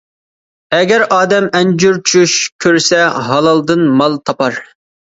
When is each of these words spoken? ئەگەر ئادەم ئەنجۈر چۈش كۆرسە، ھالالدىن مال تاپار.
ئەگەر 0.77 1.05
ئادەم 1.17 1.51
ئەنجۈر 1.59 2.01
چۈش 2.13 2.35
كۆرسە، 2.67 3.07
ھالالدىن 3.31 3.89
مال 4.03 4.23
تاپار. 4.29 4.65